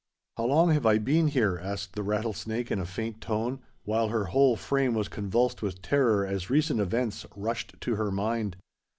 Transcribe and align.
"How 0.37 0.45
long 0.45 0.71
have 0.71 0.87
I 0.87 0.97
been 0.97 1.27
here?" 1.27 1.59
asked 1.61 1.93
the 1.93 2.01
Rattlesnake 2.01 2.71
in 2.71 2.79
a 2.79 2.87
faint 2.87 3.21
tone, 3.21 3.59
while 3.83 4.07
her 4.07 4.25
whole 4.25 4.55
frame 4.55 4.95
was 4.95 5.07
convulsed 5.07 5.61
with 5.61 5.83
terror 5.83 6.25
as 6.25 6.49
recent 6.49 6.79
events 6.79 7.23
rushed 7.35 7.75
to 7.81 7.97
her 7.97 8.09
mind. 8.09 8.57